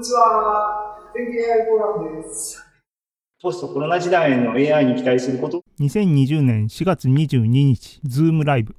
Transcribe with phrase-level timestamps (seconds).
[0.00, 0.96] にちは。
[1.14, 2.64] 天気 AI フォーラムです。
[3.42, 8.74] ポストコロナ時代の AI に期待すること2020年4月22日、ズームライブ。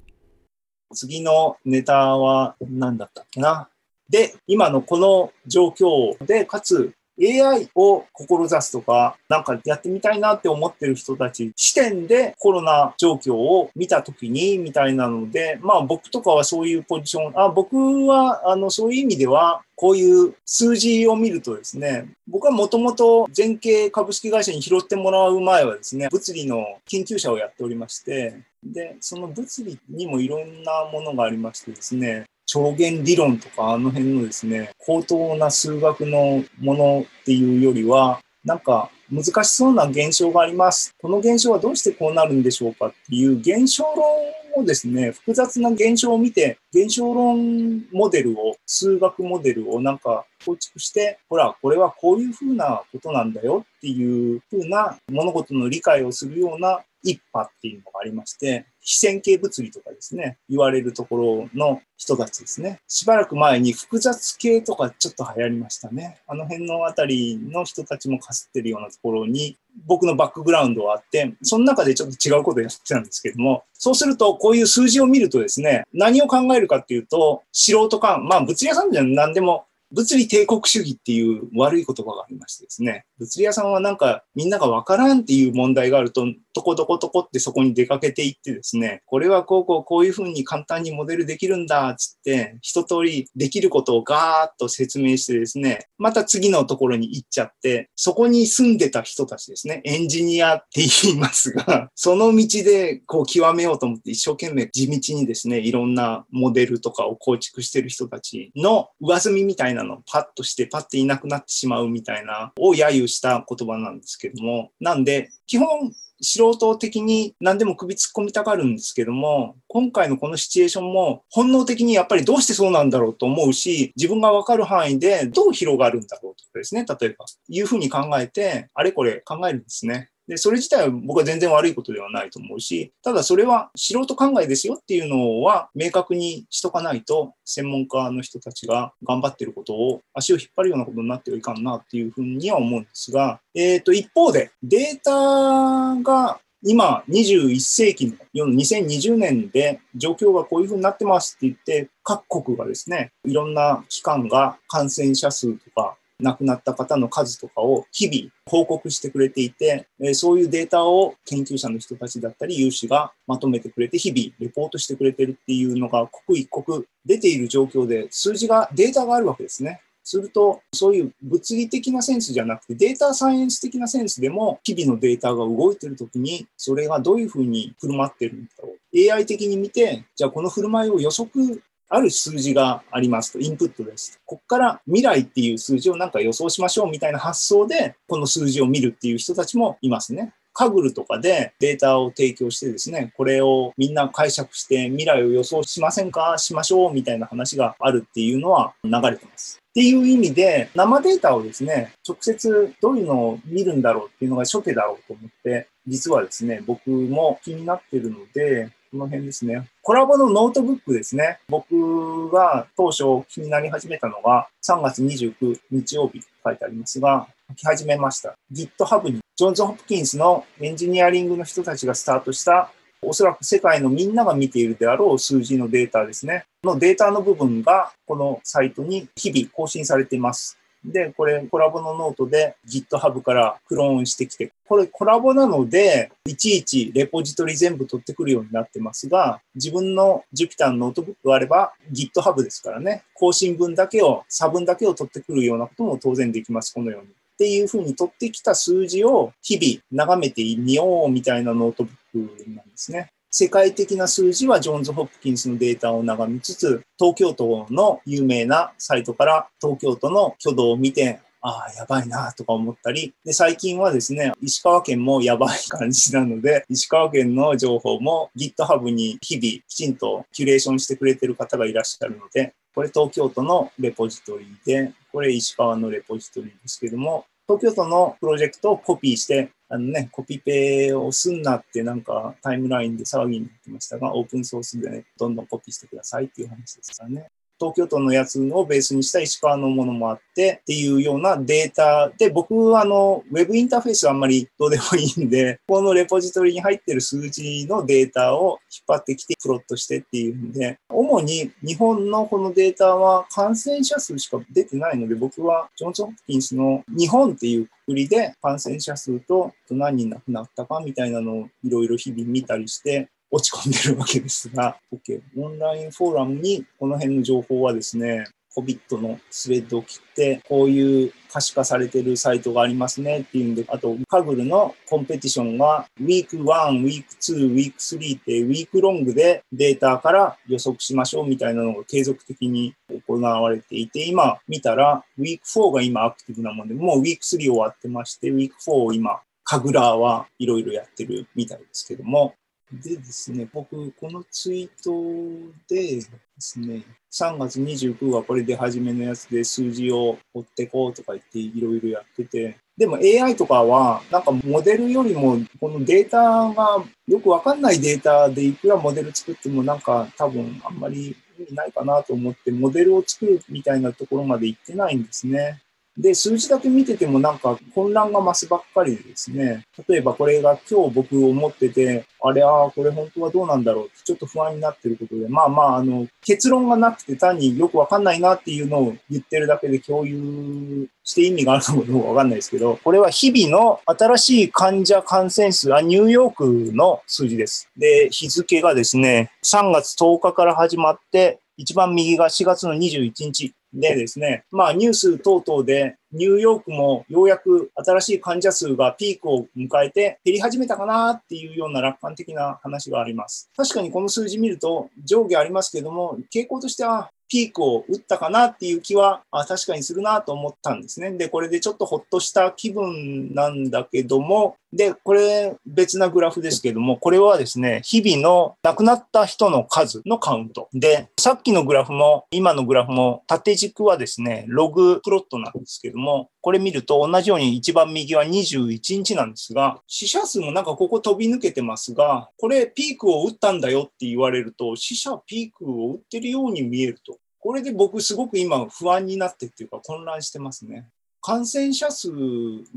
[0.92, 3.68] 次のネタは何だったっけな。
[4.10, 17.76] で、今のこの状況で、かつ AI を志すとか、なんかやってみたいなって思ってる人たち視点でコロナ状況を見たときにみたいなので、まあ僕とかはそういうポジション、あ僕
[18.06, 40.94] はあのそういう意味ではこういう数字を見るとですね、僕はもともと全景株式会社に拾ってもらう前はですね、物理の研究者をやっておりまして、で、その物理にもいろんなものがありましてですね、超弦理論とかあの辺のですね、高等な数学のものっていうよりは、なんか難しそうな現象があります。
[41.00, 62.80] この現象はどうしてこうなるんでしょうかっていう現象論をですね、複雑な現象を見て、現象論モデルを、数学モデルをなんか構築して、ほら、これはこういうふうなことなんだよっていうふうな物事の理解をするような一派っていうのがありまして、非線形物理とかですね、言われるところの人たちですね。
[62.88, 66.20] しばらく前に複雑系とかちょっと流行りましたね。
[66.26, 115.92] あの辺のあたりの人たちもかすってるようなところに僕のバックグラウンドはあって、その中でちょっと違うことやってたんですけども、そうするとこういう数字を見るとですね、何を考えるかっていうと、素人感、まあ物理屋さんじゃ何でも物理帝国主義っていう悪い言葉がありましてですね、物理屋さんはなんかみんながわからんっていう問題があると、とことことこってそこに出かけていってですね、これはこうこうこういうふうに簡単にモデルできるんだ、つって、一通りできることをガーッと説明してですね、また次のところに行っちゃって、そこに住んでた人たちですね、エンジニアって言いますが、その道でこう極めようと思って一生懸命地道にですね、いろんなモデルとかを構築してる人たちの上積みみたいななのパッとしてパッていなくなってしまうみたいなを揶揄した言葉なんですけども、なんで基本
[116.22, 130.10] 素人的に何でも首突っ込みたがるんですけども、今回のこのシチュエーションも本能的にやっぱりどうしてそうなんだろうと思うし、自分がわかる範囲でどう広がるんだろうとかですね、例えば、いうふうに考えて、あれこれ考えるんですね。
[130.32, 169.80] で、それ自体は僕は全然悪いことではないと思うし、ただそれは素人考えですよっていうのは明確にしとかないと、専門家の人たちが頑張ってることを足を引っ張るようなことになってはいかんなっていうふうには思うんですが、えっ、ー、と、一方でデータが今、21世紀の2020年で状況がこういうふうになってますって言って、各国がですね、いろんな機関が感染者数とか亡くなった方の数とかを日々報告してくれていて、そういうデータを研究者の人たちだったり有志がまとめてくれて日々レポートしてくれてるっていうのが刻一刻出ている状況で数字が、データがあるわけですね。
[170.04, 179.12] すると、そういう物理的なセンスじゃなくて、データサイエンス的なセンスでも、日々のデータが動いてるときに、それがどういうふうに振る舞ってるんだろう。
[179.12, 184.18] AI 的に見て、じゃあこの振る舞いを予測ある数字がありますと、インプットです。
[184.24, 190.32] ここから未来っていう数字をなんか予想しましょうみたいな発想で、この数字を見るっていう人たちもいますね。
[190.54, 199.58] Kaggle とかでデータを提供してですね、これをみんな解釈して未来を予想しませんかしましょうみたいな話があるっていうのは流れてます。
[199.58, 209.66] っていう意味で、生データをですね、直接どういうのを見るんだろうっていうのが初手だろうと思って、実はですね、僕も気になってるので、この辺ですね。
[209.80, 211.38] Colab のノートブックですね。
[211.48, 218.34] 僕が当初気になり始めたのが3月29日曜日と書いてありますが、書き始めました。
[218.52, 222.70] GitHub にジョンズ・ホプキンスのエンジニアリングの人たちがスタートした
[223.00, 226.44] おそらく世界のみんなが見ているであろう数字のデータですね。
[226.62, 230.58] のデータの部分がこのサイトに日々更新されています。
[230.84, 247.08] で、これ Colab のノートで GitHub からクローンしてきて、これ Colab なので、いちいちレポジトリ全部取ってくるようになってますが、自分の Jupyter のノートブックがあれば GitHub ですからね、更新分だけを、差分だけを取ってくるようなことも当然できます、このように。
[247.08, 253.08] っていうふうに取ってきた数字を日々眺めてみようみたいなノートブックなんですね。
[253.34, 287.30] 世界的な数字はジョーンズ・ホップキンスのデータを眺めつつ、東京都の有名なサイトから東京都の挙動を見て、ああ、やばいなとか思ったり、で、最近はですね、石川県もやばい感じなので、石川県の情報も GitHub に日々きちんとキュレーションしてくれてる方がいらっしゃるので、これ東京都のレポジトリで、これ石川のレポジトリですけども、東京都のプロジェクトをコピーして、あのね、コピペをすんなってなんかタイムラインで騒ぎになってましたが、オープンソースでね、どんどんコピーしてくださいっていう話ですからね。
[287.62, 332.74] 東京都のやつをベースにした石川のものもあってっていうようなデータで、僕はあの、ウェブインターフェースはあんまりどうでもいいんで、 このレポジトリに入ってる数字のデータを引っ張ってきてプロットしてっていうんで、主に日本のこのデータは感染者数しか出てないので、僕はジョンソン・ホプキンスの日本っていうくくりで感染者数と何人亡くなったかみたいなのをいろいろ日々見たりして、落ち込んでるわけですが、OK、オンラインフォーラムにこの辺の情報はですね、COVID のスレッドを切って、こういう可視化されてるサイトがありますねっていうんで、あと、カグルのコンペティションが、ウィーク1、ウィーク2、ウィーク3ってウィークロングでデータから予測しましょうみたいなのが継続的に
[333.06, 342.34] 行われていて、今見たら、ウィーク4が今アクティブなもんで、もうウィーク3終わってまして、ウィーク4を今、カグラーはいろいろやってるみたいですけども、
[342.72, 346.00] でですね、僕、このツイートでで
[346.38, 346.82] すね、
[347.12, 356.18] 3月29はこれで初めのやつで数字を追ってこうとか言っていろいろやってて、でも AI とかは、なんかモデルよりも、このデータ
[356.54, 365.60] がよくわかんないデータでいくらモデル作ってもなんか多分あんまり意味ないかなと思って、モデルを作るみたいなところまで行ってないんですね。
[365.96, 387.68] で、数字だけ見ててもなんか混乱が増すばっかりですね、例えばこれが今日僕思ってて、あれ、ああ、これ本当はどうなんだろうってちょっと不安になってることで、まあまあ、あの、結論がなくて単によくわかんないなっていうのを言ってるだけで共有して意味があるのかどうかわかんないですけど、これは日々の新しい患者感染数、あ、ニューヨークの数字です。
[387.76, 393.52] で、日付がですね、3月10日から始まって、一番右が4月の21日。
[393.72, 403.50] でですね、まあニュース等々でニューヨークもようやく新しい患者数がピークを迎えて減り始めたかなっていうような楽観的な話があります。
[403.56, 411.12] 確かにこの数字見ると上下ありますけども、傾向としてはピークを打ったかなっていう気はあ確かにするなと思ったんですね。
[411.12, 420.68] で、これでちょっとほっとした気分なんだけども、で、これ別なグラフですけども、これはですね、日々の亡くなった人の数のカウント。
[420.74, 437.18] で、さっきのグラフも、今のグラフも、縦軸はですね、ログプロットなんですけども、これ見ると同じように一番右は21日なんですが、死者数もなんかここ飛び抜けてますが、これピークを打ったんだよって言われると、死者ピークを打ってるように見えると。
[437.38, 440.88] これで僕すごく今不安になってっていうか混乱してますね。
[441.22, 442.10] 感染者数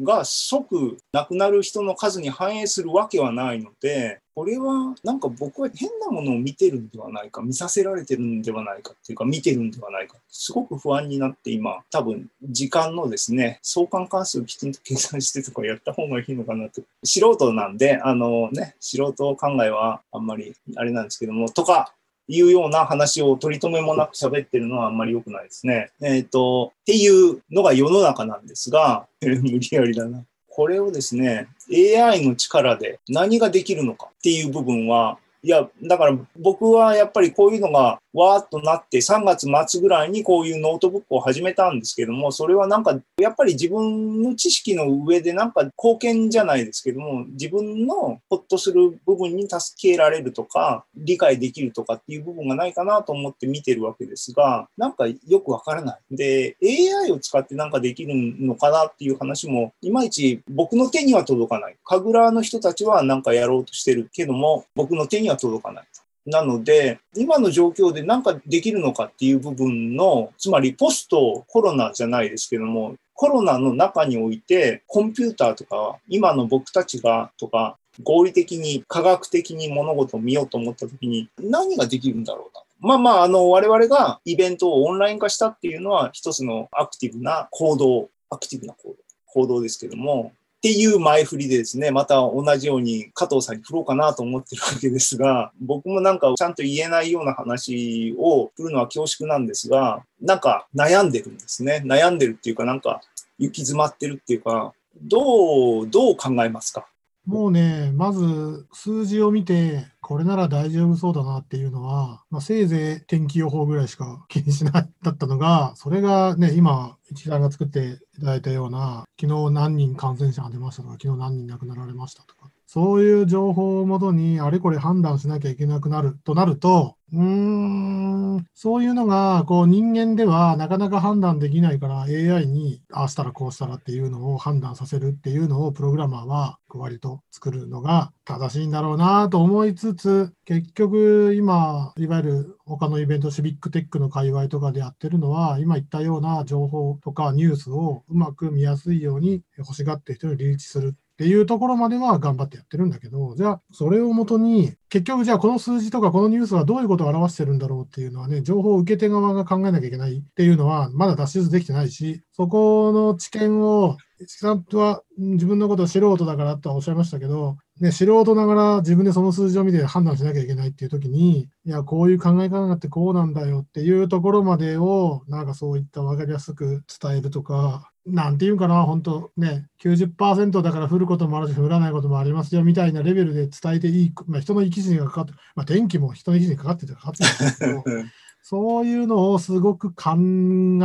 [0.03, 16.83] が即亡くなる人の数に反映するわけはないので、これはなんか僕は変なものを見てるんではないか、見させられてるんではないかっていうか、見てるんではないか、すごく不安になって今、多分時間のですね、相関関数をきちんと計算してとかやった方がいいのかなと。
[17.03, 21.95] 素人なんで、あのね、素人考えはあんまりあれなんですけども、とか、
[22.27, 25.92] いうような話を取り留めもなく喋ってるのはあんまり良くないですね。
[26.01, 30.24] えっ、ー、と、っていうのが世の中なんですが、 無理やりだな。
[30.50, 56.15] これをですね、AI の力で何ができるのかっていう部分は、いや、だから僕はやっぱりこういうのがわーっとなって3月末ぐらいにこういうノートブックを始めたんですけども、それはなんかやっぱり自分の知識の上でなんか貢献じゃないですけども、自分のほっとする部分に助けられるとか、理解できるとかっていう部分がないかなと思って見てるわけですが、なんかよくわからない。
[56.15, 61.75] で、AI を使ってなんかできるのかなっていう話も、いまいち僕の手には届かない。
[61.83, 65.85] 神楽の人たちはなんかやろうとしてるけども、僕の手には届かない。
[66.25, 82.61] なので、今の状況で何かできるのかっていう部分の、つまりポストコロナじゃないですけども、コロナの中において、コンピューターとか、今の僕たちがとか、合理的に科学的に物事を見ようと思った時に何ができるんだろうな。
[82.79, 88.95] まあまあ、あの、我々がイベントをオンライン化したっていうのは一つのアクティブな行動、アクティブな行動、
[89.27, 90.33] 行動ですけども、
[90.66, 101.84] っていう前振りでですね、また同じように加藤さんに振ろうかなと思ってるわけですが、 僕もなんかちゃんと言えないような話を振るのは恐縮なんですが、なんか悩んでるんですね。
[101.86, 103.00] 悩んでるっていうか、なんか
[103.38, 106.88] 行き詰まってるっていうか、どう、どう考えますか？
[107.25, 122.51] もうね、まず数字を見て、これなら大丈夫そうだなっていうのは、まあ、せいぜい天気予報ぐらいしか気にしないだったのが、それがね、今、一覧が作っていただいたような、昨日何人感染者が出ましたとか、昨日何人亡くなられましたとか。
[122.68, 150.95] そういう情報をもとにあれこれ判断しなきゃいけなくなるとなると、うーん、そういうのがこう人間ではなかなか判断できないから AI にああしたらこうしたらっていうのを判断させるっていうのをプログラマーは割と作るのが正しいんだろうなと思いつつ、結局今、いわゆる他のイベント、シビックテックの界隈とかでやってるのは、今言ったような情報とかニュースをうまく見やすいように欲しがって人にリーチする。
[151.16, 187.83] っていうところまでは頑張ってやってるんだけど、じゃあ、それをもとに、結局じゃあこの数字とかこのニュースはどういうことを表してるんだろうっていうのはね、情報を受け手側が考えなきゃいけないっていうのは、まだ脱出できてないし、そこの知見を、市さんは自分のこと素人だからとはおっしゃいましたけど、ね、素人ながら自分でその数字を見て判断しなきゃいけないっていう時に、いや、こういう考え方があってこうなんだよっていうところまでを、なんかそういった分かりやすく伝えるとか、なんていうかな、本当ね、90%だから降ることもあるし、降らないこともありますよみたいなレベルで伝えていい、まあ、人の生き死にがかかって、まあ、天気も人の生き死にかかっててかかってるんですけど、
[188.41, 190.11] そういうのをすごく考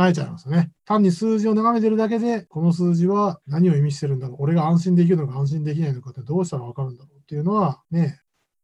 [0.07, 0.71] えちゃいますね。
[0.85, 8.19] 単に数字を眺めてるだけで、この数字は何を意味してるんだろう、俺が安心できるのか安心できないのかってどうしたら分かるんだろうっていうのはね、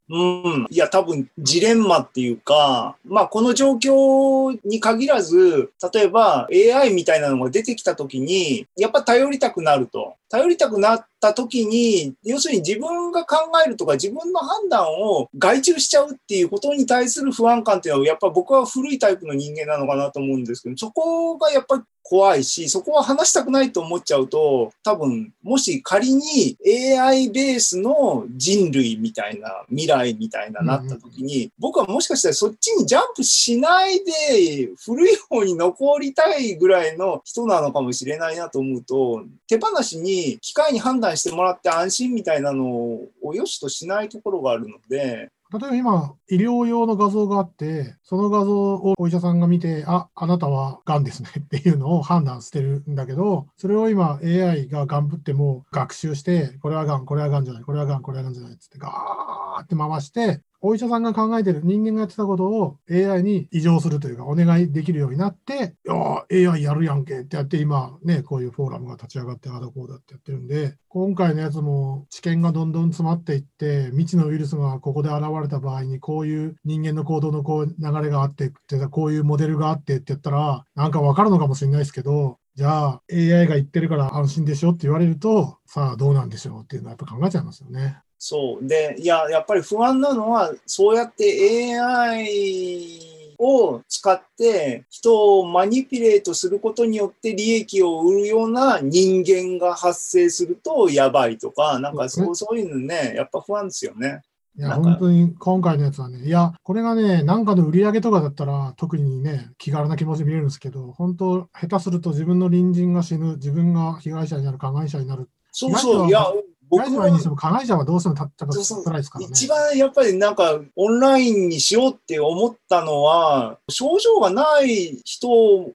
[0.10, 0.18] う
[0.62, 0.68] ん。
[0.70, 10.16] いや、多分、ジレンマっていうか、まあ、この状況に限らず、例えば AI みたいなのが出てきたときに、やっぱ頼りたくなると。
[10.30, 26.58] 頼りたくなったときに、要するに自分が考えるとか自分の判断を外注しちゃうっていうことに対する不安感っていうのは、やっぱ僕は古いタイプの人間なのかなと思うんですけど、そこがやっぱり怖いし、そこは話したくないと思っちゃうと、多分、もし仮に
[26.98, 88.00] AI ベースの人類みたいな、未来みたいななった時に、僕はもしかしたらそっちにジャンプしないで、古い方に残りたいぐらいの人なのかもしれないなと思うと、手放しに機械に判断してもらって安心みたいなのを良しとしないところがあるので、例えば今、医療用の画像があって、その画像をお医者さんが見て、あ、あなたは癌ですね っていうのを判断してるんだけど、それを今 AI がガンぶっても学習して、これは癌、これは癌じゃない、これは癌、これは癌じゃないっつってガーって回して、お医者さんが考えてる人間がやってたことを AI に異常するというか、お願いできるようになって、いや AI やるやんけってやって、今ね、こういうフォーラムが立ち上がって、ああだこうだってやってるんで、今回のやつも知見がどんどん詰まっていって、未知のウイルスがここで現れた場合に、こういう人間の行動のこう流れがあってって、こういうモデルがあってって言ったら、なんかわかるのかもしれないですけど、じゃあ AI が言ってるから安心でしょって言われると、さあどうなんでしょうっていうのはやっぱ考えちゃいますよね。
[88.18, 88.68] そう。
[88.68, 104.24] で、いや、やっぱり不安なのは、そうやって AI を使って人をマニピュレートすることによって利益を売るような人間が発生するとやばいとか、なんかそうそういうのね、やっぱ不安ですよね。
[104.58, 115.30] いや、本当に今回のやつはね、いや、これがね、なんかの売り上げとかだったら、特にね、気軽な気持ちで見れるんですけど、本当、下手すると自分の隣人が死ぬ、自分が被害者になる、加害者になる。
[115.52, 116.08] そうそう。
[116.08, 116.26] いや、
[116.70, 118.16] 僕はいいにしても、加害者はどうしても。
[118.16, 119.32] たったかそうそう辛いですからね。
[119.32, 125.28] 一番やっぱりなんかオンラインにしようって思ったのは症状がない人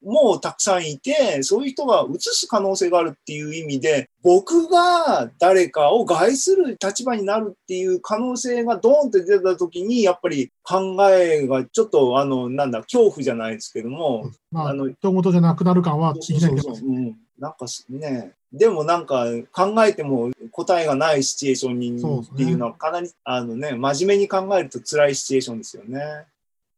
[0.03, 26.01] もたくさんいてそういう人がうつす可能性があるっていう意味で僕が誰かを害する立場になるっていう可能性がドーンって出た時にやっぱり考えがちょっとあのなんだ恐怖じゃないですけどもまあ、あの人事じゃなくなる感はそういきなり出ますそうそう、うん、なんかすね、でもなんか考えても答えがないシチュエーションにっていうのはかなり、あのね、真面目に考えると辛いシチュエーションですよね。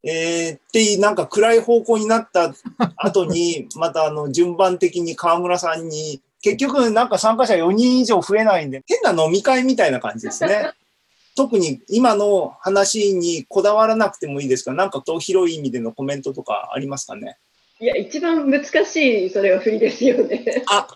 [0.02, 2.54] えー、っていうなんか暗い方向になった
[2.96, 10.72] 後に、 またあの順番的に河村さんに、結局なんか参加者4人以上増えないんで、変な飲み会みたいな感じですね。
[11.36, 17.36] 特に今の話にこだわらなくてもいいですが、なんかと広い意味でのコメントとかありますかね？
[17.84, 20.64] いや、一番難しい、それは振りですよね。
[20.70, 20.88] あ、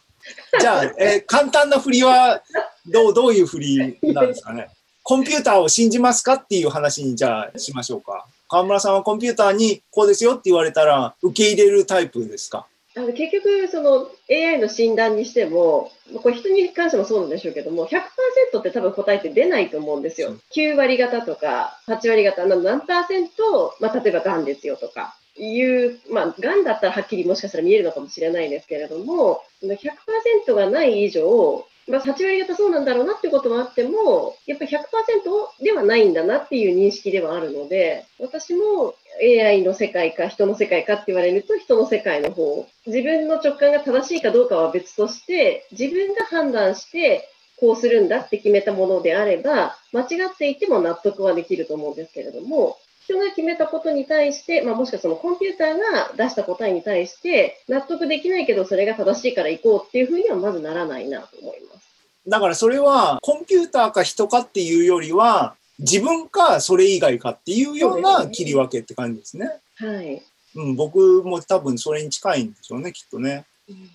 [0.58, 2.42] じゃあ、えー簡単な振りは
[2.86, 4.70] どう、どういう振りなんですかね？
[5.02, 8.26] コンピューターを信じますかっていう話にじゃあしましょうか。
[8.48, 12.66] 河村さんはコンピューターにこうですよって言われたら受け入れるタイプですか？
[12.96, 15.92] あの結局、その AI の診断にしても、
[16.22, 18.00] これ人に関してもそうなんでしょうけども、100%
[18.58, 20.34] って多分答えって出ないと思うんですよ。
[20.56, 25.14] 9割方とか8割方、な何パーセント、まあ、例えばがんですよとか。
[25.38, 47.28] いう、まあ、がんだったらはっきりもしかしたら見えるのかもしれないですけれども、100%がない以上、まあ、8割方そうなんだろうなってこともあっても、やっぱ100%ではないんだなっていう認識ではあるので、私も AI の世界か人の世界かって言われると人の世界の方、自分の直感が正しいかどうかは別として、自分が判断して
[47.58, 52.76] こうするんだって決めたものであれば、間違っていても納得はできると思うんですけれども、
[53.08, 61.88] 人が決めたことに対して、まあ、もしくはそのコンピューターが出した答えに対して、納得できないけど、それが正しいから行こうっていうふうにはまずならないなと思います。
[62.28, 69.48] だからそれはコンピューターか人かっていうよりは、自分かそれ以外かっていうような切り分けって感じですね。
[69.76, 70.22] はい。
[70.56, 73.46] うん、僕も多分それに近いんでしょうね、きっとね。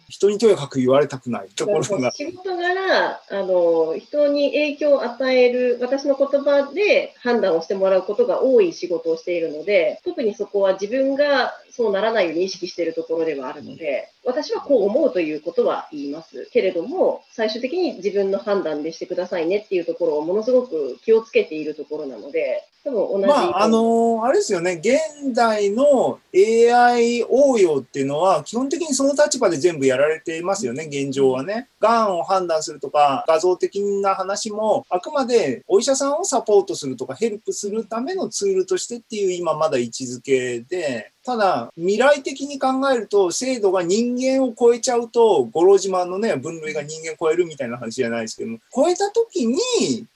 [0.08, 2.12] 人にとやかく言われたくないところが。
[2.12, 16.48] 仕事柄、あの、人に影響を与える、私の言葉で判断をしてもらうことが多い仕事をしているので、特にそこは自分がそうならないように意識しているところではあるので、私はこう思うということは言います。
[16.52, 23.28] けれども、最終的に自分の判断でしてくださいねっていうところをものすごく気をつけているところなので、多分同じ。
[23.28, 31.70] まあ、あのあれですよね、現代の AI 応用っていうのは、基本的にその立場で全部やられていますよね、現状はね。
[31.80, 49.58] がんを判断するとか、画像的な話も、あくまでお医者さんをサポートするとか、ヘルプするためのツールとしてっていう今まだ位置づけで、ただ、未来的に考えると、精度が人間を超えちゃうと、五郎島のね、分類が人間超えるみたいな話じゃないですけども、超えた時に、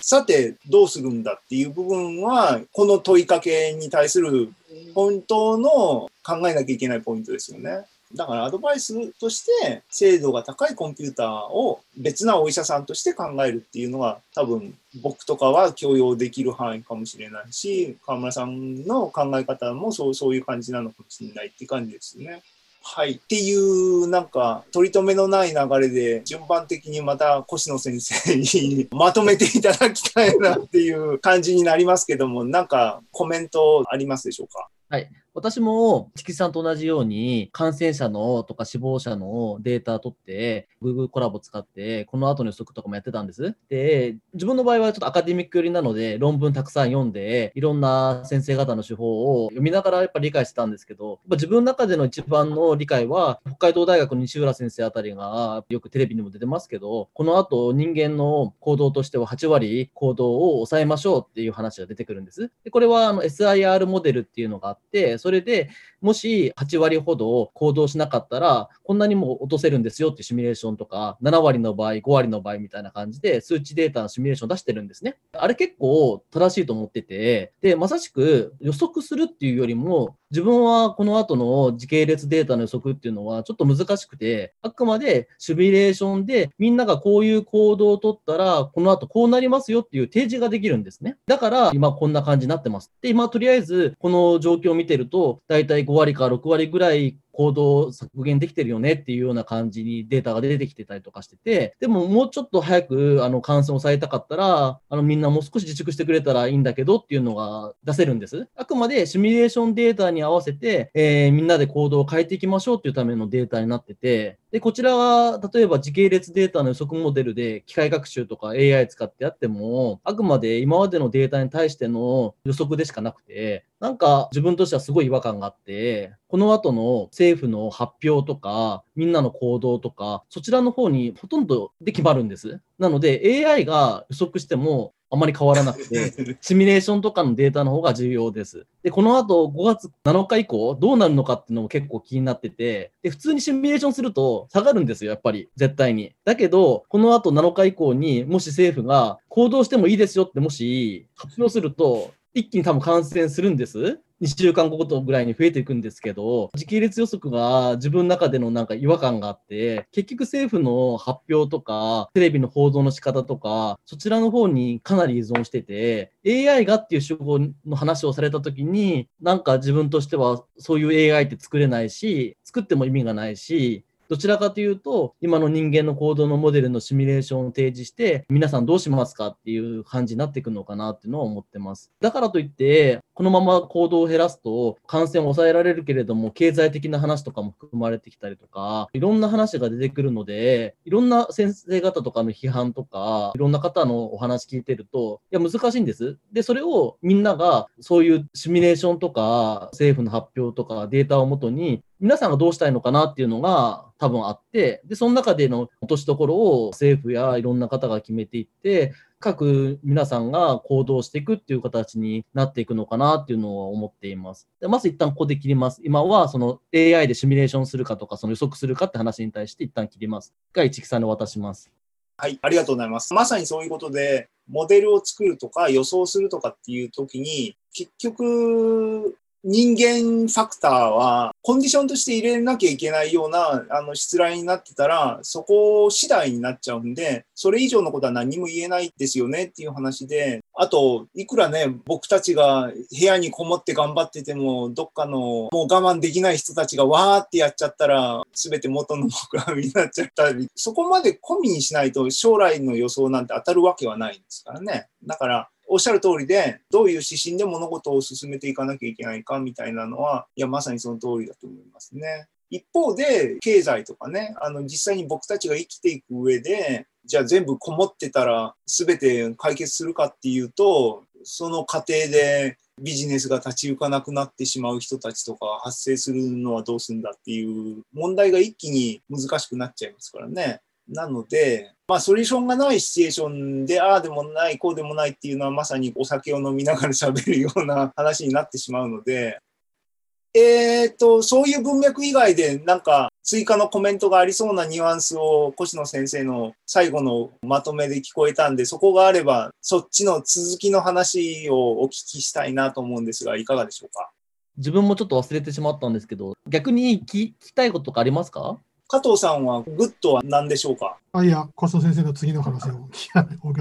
[0.02, 4.50] さて、どうするんだっていう部分は、この問いかけに対する
[4.94, 7.86] 本当の考えなきゃいけないポイントですよね。
[8.16, 22.42] だからアドバイスとして精度が高いコンピューターを別なお医者さんとして考えるっていうのが多分僕とかは許容できる範囲かもしれないし川村さんの考え方もそうそういう感じなのかもしれないって感じですね。
[22.90, 23.14] はい。
[23.14, 34.70] っていう、なんか、取り留めのない流れで、順番的にまた、越野先生にまとめていただきたいなっていう感じになりますけども、なんか、コメントありますでしょうか？
[34.88, 35.10] はい。
[35.38, 43.56] 私も、チキさんと同じように、感染者のとか死亡者のデータ取って、Google コラボ使って、この後の予測とかもやってたんです。
[43.70, 62.52] で、自分の場合はちょっとアカデミック寄りなので、論文たくさん読んで、いろんな先生方の手法を読みながらやっぱ理解してたんですけど、やっぱ自分の中での一番の理解は、北海道大学の西浦先生あたりが、よくテレビにも出てますけど、この後人間の行動としては8割行動を抑えましょうっていう話が出てくるんです。
[62.64, 65.70] でこれはあの SIR モデルっていうのがあって、それで
[66.02, 75.18] もし8割ほど行動しなかったら、こんなにも落とせるんですよってシミュレーションとか、7割の場合、5割の場合みたいな感じで、数値データのシミュレーション出してるんですね。
[75.34, 91.18] あれ結構正しいと思ってて、で、まさしく予測するっていうよりも、自分はこの後の時系列データの予測っていうのはちょっと難しくて、あくまでシミュレーションでみんながこういう行動を取ったら、この後こうなりますよっていう提示ができるんですね。
[91.28, 92.92] だから今こんな感じになってます。
[93.02, 108.48] で、今とりあえずこの状況を見てると、だいたい5割から6割ぐらい行動削減できてるよねっていうような感じにデータが出てきてたりとかしてて、でももうちょっと早くあの感染を抑えたかったら、あのみんなもう少し自粛してくれたらいいんだけどっていうのが出せるんです。
[108.56, 132.60] あくまでシミュレーションデータに合わせて、えーみんなで行動を変えていきましょうっていうためのデータになってて、で、こちらは例えば時系列データの予測モデルで機械学習とか AI 使ってやっても、あくまで今までのデータに対しての予測でしかなくて、なんか自分としてはすごい違和感があって、この後の政府の発表とか、みんなの行動とか、そちらの方にほとんどで決まるんです。
[132.78, 136.12] なので AI が予測してもあまり変わらなくて、
[136.42, 138.66] シミュレーションとかのデータの方が重要です。
[138.84, 145.50] で、この後5月7日以降どうなるのかっていうのも結構気になってて、で、普通にシミュレーションすると下がるんですよ、やっぱり。
[145.56, 146.12] 絶対に。
[146.26, 154.00] だけど、この後7日以降にもし政府が行動してもいいですよってもし発表すると、一気に多分感染するんです。
[154.20, 181.92] 2週間ごとぐらいに増えていくんですけど、時系列予測が自分の中でのなんか違和感があって、結局政府の発表とか、テレビの報道の仕方とか、そちらの方にかなり依存してて、AI がっていう手法の話をされた時に、なんか自分としてはそういう AI って作れないし、作っても意味がないし、どちらかというと、今の人間の行動のモデルのシミュレーションを提示して、皆さんどうしますかっていう感じになっていくのかなっていうのは思ってます。
[182.00, 196.18] だからといって、このまま行動を減らすと、感染を抑えられるけれども、経済的な話とかも含まれてきたりとか、いろんな話が出てくるので、いろんな先生方とかの批判とか、いろんな方のお話聞いてると、いや、難しいんです。
[196.32, 214.48] で、それをみんなが、そういうシミュレーションとか、政府の発表とかデータをもとに、皆さんがどうしたいのかなっていうのが多分あって、で、その中での落としどころを政府やいろんな方が決めていって、各皆さんが行動していくっていう形になっていくのかなっていうのは思っています。
[214.62, 215.82] でまず一旦ここで切ります。
[215.84, 220.36] 今はその AI でシミュレーションするかとか、その予測するかって話に対して一旦切ります。
[220.54, 221.72] が一木さんに渡します。
[222.20, 223.14] はい、ありがとうございます。
[223.14, 229.16] まさにそういうことで、モデルを作るとか予想するとかっていう時に、結局、
[229.50, 254.90] 人間ファクターはコンディションとして入れなきゃいけないようなあの失礼になってたらそこ次第になっちゃうんでそれ以上のことは何も言えないですよねっていう話であといくらね僕たちが部屋にこもって頑張っててもどっかのもう我慢できない人たちがわーってやっちゃったら全て元の僕はになっちゃったりそこまで込みにしないと将来の予想なんて当たるわけはないんですからね。
[255.06, 262.28] だからおっしゃる通りで、どういう指針で物事を進めていかなきゃいけないかみたいなのは、いや、まさにその通りだと思いますね。
[262.50, 280.62] 一方で、経済とかね、あの、実際に僕たちが生きていく上で、じゃあ全部こもってたら全て解決するかっていうと、その過程でビジネスが立ち行かなくなってしまう人たちとか発生するのはどうするんだっていう問題が一気に難しくなっちゃいますからね。
[280.88, 289.40] なので、まあ、ソリューションがないシチュエーションで、ああでもない、こうでもないっていうのは、まさにお酒を飲みながら喋るような話になってしまうので、
[290.36, 304.12] えっ、と、そういう文脈以外で、なんか、追加のコメントがありそうなニュアンスを、越野先生の最後のまとめで聞こえたんで、そこがあれば、そっちの続きの話をお聞きしたいなと思うんですが、いかがでしょうか？
[304.58, 308.60] 自分もちょっと忘れてしまったんですけど、逆に聞きたいこととかありますか？
[308.90, 310.98] 加藤さんはグッドは何でしょうか？
[311.12, 312.90] あいや、越野先生の次の話を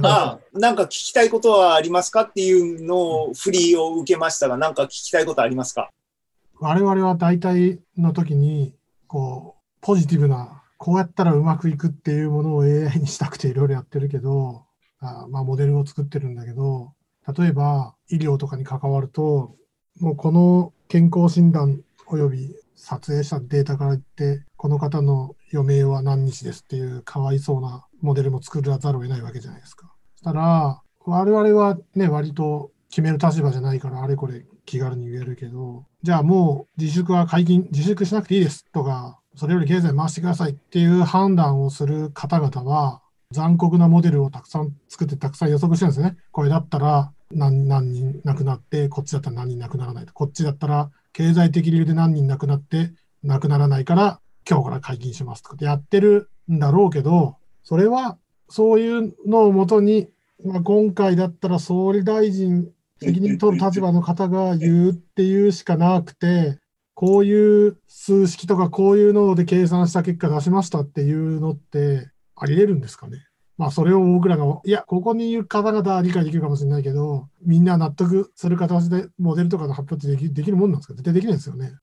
[0.02, 2.22] あなんか聞きたいことはありますか？
[2.22, 5.90] っていうのを振りを受けましたが、なんか聞きたいことありますか？
[6.60, 8.72] 我々は大体の時に、
[9.08, 14.64] こう、ポジティブな、こうやったらうまくいくっていうものを AI にしたくていろいろやってるけど、
[15.00, 16.92] あまあ、モデルを作ってるんだけど、
[17.36, 19.56] 例えば医療とかに関わると、
[19.98, 29.92] もうこの健康診断および撮影したデータから言って、この方の余命は何日ですっていうかわいそうなモデルも作らざるを得ないわけじゃないですか。
[30.14, 46.16] そしたら、我々はね、割と決める立場じゃないから、あれこれ気軽に言えるけど、じゃあもう自粛は解禁、自粛しなくていいですとか、それより経済回してくださいっていう判断をする方々は、残酷なモデルをたくさん作ってたくさん予測してるんですね。
[46.30, 50.12] これだったら何何人亡くなって、こっちだったら何人亡くならないと。
[50.12, 52.92] こっちだったら経済的理由で何人亡くなって
[53.24, 58.18] 亡くならないから今日から解禁しますとかってやってるんだろうけど、それは
[58.50, 60.10] そういうのをもとに、
[60.44, 62.68] まあ、今回だったら総理大臣
[63.00, 66.58] 責任取る立場の方が言うっていうしかなくて、
[66.92, 73.24] こういう数式とかこういうので計算した結果出しましたっていうのってあり得るんですかね？
[73.58, 80.94] まあそれを僕らが、いや、ここにいる方々は理解できるかもしれないけど、みんな納得する形でモデルとかの発表ってできできるもんなんですか？
[80.94, 81.74] 絶対できないですよね。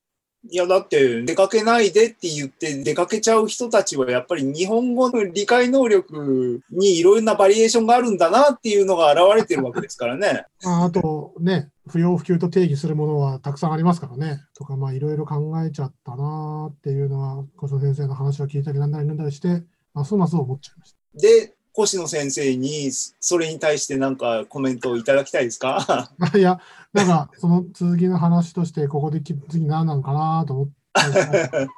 [0.50, 10.44] いや、だって、出かけないでって言って出かけちゃう人たちは、やっぱり日本語の理解能力にいろんなバリエーションがあるんだなっていうのが現れてるわけですからね。
[10.62, 14.42] まあ、あとね、不要不急と定義するものはたくさんありますからね。
[14.54, 20.98] とか、まあいろいろ考えちゃったなっていうのは、小野先生の話を聞いたりなんだりなんだりして、ますます思っちゃいました。
[21.22, 26.12] で、越野先生にそれに対して何かコメントをいただきたいですか？
[26.36, 26.60] いや、
[26.94, 30.74] なんか、その続きの話として、ここでき次何なのかなと思って。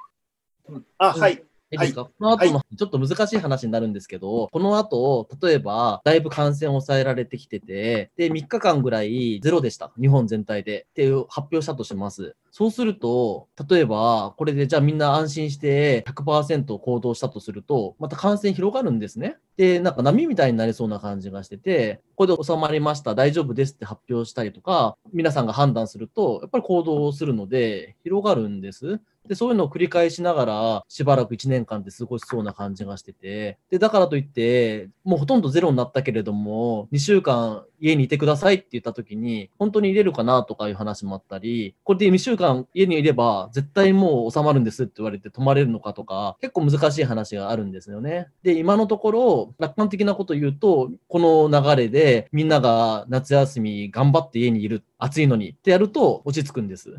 [0.97, 1.43] あ、はい。
[1.71, 9.91] いいですか、この後のちょっと難しい話になるんですけど、この後、例えば、だいぶ感染を抑えられてきてて、で、3日間ぐらいゼロでした。
[9.99, 10.85] 日本全体で。
[10.91, 12.35] っていう発表したとします。
[12.51, 19.37] そうすると、例えば、これでじゃあみんな安心して100%行動したとすると、また感染広がるんですね。
[19.57, 29.01] で、なんか波みたいになりそうな感じがしてて、これで収まりました、大丈夫ですって発表したりとか、皆さんが判断すると、やっぱり行動をするので、広がるんです。
[29.27, 48.27] で、そういうのを繰り返しながら、しばらく1年間で過ごしそうな感じがしてて、で、だからといって、もうほとんどゼロになったけれども、2週間家にいてくださいって言った時に、本当に入れるかなとかいう話もあったり、これで2週間家にいれば、絶対もう収まるんですって言われて泊まれるのかとか、結構難しい話があるんですよね。
[48.43, 56.95] で、今のところ、楽観的なこと言うと、この流れでみんなが夏休み頑張って家にいる、暑いのにってやると落ち着くんです。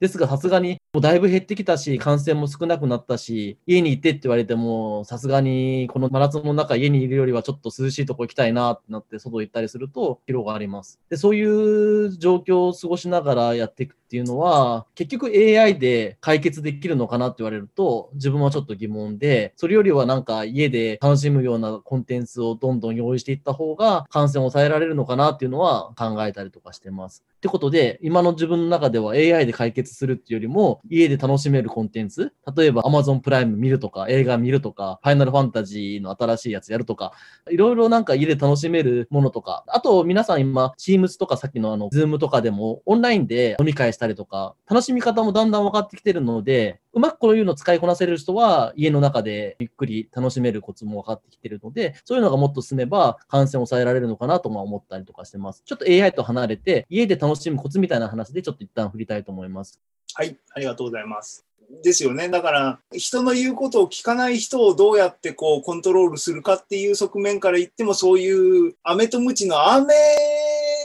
[0.00, 11.00] ですが、さすがに、もうだいぶ減ってきたし、感染も少なくなったし、家に行ってって言われても、さすがに、この真夏の中、家にいるよりはちょっと涼しいとこ行きたいなってなって、外行ったりすると、疲労があります。
[11.10, 27.22] で、そういう状況を過ごしながらやっていくっていうのは、結局 AI で解決できるのかなって言われると、自分はちょっと疑問で、それよりはなんか家で楽しむようなコンテンツをどんどん用意していった方が感染を抑えられるのかなっていうのは考えたりとかしてます。
[27.36, 37.12] ってことで、今の自分の中では AI で解決するっていうよりも、家で楽しめるコンテンツ、例えば Amazon プライム見るとか、映画見るとか、ファイナルファンタジーの新しいやつやるとか、
[37.50, 55.62] いろいろなんか家で楽しめるものとか、あと皆さん今、Teams とかさっきのあの、Zoom とかでもオンラインで飲み会してたりとか、楽しみ方もだんだん分かってきてるので、うまくこういうの使いこなせる人は、家の中でゆっくり楽しめるコツも分かってきてるので、そういうのがもっと進めば、感染を抑えられるのかなとも思ったりとかしてます。
[55.64, 59.80] ちょっと AI と離れて、家で楽しむコツみたいな話でちょっと一旦振りたいと思います。
[60.14, 61.48] はい、ありがとうございます。
[61.82, 62.28] ですよね。
[62.28, 69.94] だから、人の言うことを聞かない人をどうやってこうコントロールするかっていう側面から言っても、そういう飴とムチの飴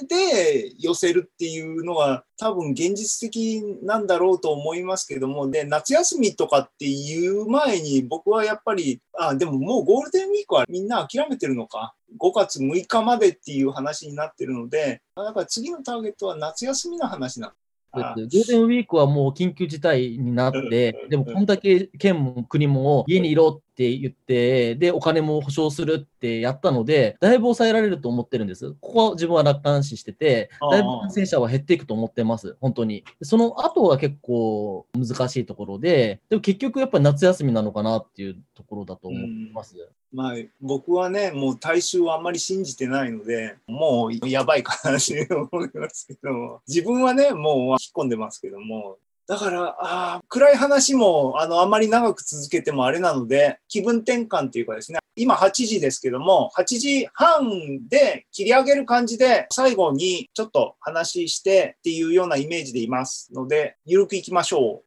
[0.08, 17.52] で寄せるっていうのは多分現実的なんだろうと思いますけども、で、夏休みとかっていう前に僕はやっぱり、あ、でももうゴールデンウィークはみんな諦めてるのか？5月6日までっていう話になってるので、だから次のターゲットは夏休みの話なん
[17.94, 18.14] あ。
[18.16, 28.72] ゴールデンウィークはもう緊急事態になって、でもこんだけ県も国も家にいろって言って、で、お金も保証するってやったので、だいぶ抑えられると思ってるんです。
[28.74, 33.04] ここは自分は楽観視してて、だいぶ感染者は減っていくと思ってます、本当に。
[33.24, 39.76] その後は結構難しいところで、でも結局やっぱり夏休みなのかなっていうところだと思います。
[40.12, 64.82] まあ、僕はね、もう大衆はあんまり信じてないので、もうやばいかなって思いますけども、自分はね、もう引っ込んでますけども、だから、あ、暗い話も、あの、あまり長く続けてもあれなので、気分転換っていうかですね、今8時ですけども、8時半で切り上げる感じで、最後にちょっと話してっていうようなイメージでいますので、ゆるくいきましょう。